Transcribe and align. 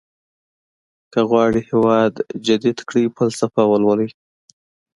که 1.11 1.19
غواړئ 1.29 1.61
هېواد 1.71 2.13
جديد 2.47 2.77
کړئ 2.87 3.05
فلسفه 3.17 3.61
ولولئ. 3.67 4.09